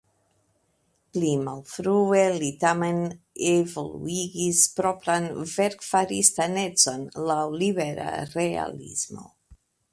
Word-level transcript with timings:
Pli 1.17 1.33
malfrue 1.41 2.21
li 2.43 2.49
tamen 2.63 2.97
evoluigis 3.51 4.63
propran 4.79 5.29
verkfaristan 5.53 6.59
econ 6.65 7.07
laŭ 7.29 7.41
libera 7.63 8.11
realismo. 8.35 9.29